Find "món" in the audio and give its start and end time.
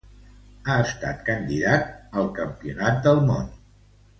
3.29-3.57